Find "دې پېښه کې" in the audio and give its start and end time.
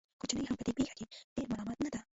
0.67-1.05